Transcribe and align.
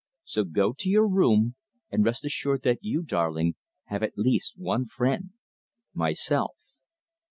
So 0.23 0.43
go 0.43 0.73
to 0.79 0.89
your 0.89 1.07
room, 1.07 1.53
and 1.91 2.03
rest 2.03 2.25
assured 2.25 2.63
that 2.63 2.79
you, 2.81 3.03
darling, 3.03 3.53
have 3.85 4.01
at 4.01 4.17
least 4.17 4.57
one 4.57 4.87
friend 4.87 5.29
myself." 5.93 6.55